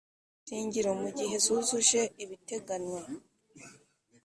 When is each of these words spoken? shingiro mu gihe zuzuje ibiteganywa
shingiro 0.47 0.89
mu 1.01 1.09
gihe 1.17 1.35
zuzuje 1.45 2.01
ibiteganywa 2.23 3.01